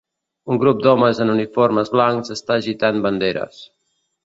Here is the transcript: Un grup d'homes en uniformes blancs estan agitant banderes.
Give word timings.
Un 0.53 0.61
grup 0.61 0.79
d'homes 0.85 1.21
en 1.25 1.33
uniformes 1.33 1.93
blancs 1.97 2.33
estan 2.39 2.59
agitant 2.65 3.01
banderes. 3.07 3.63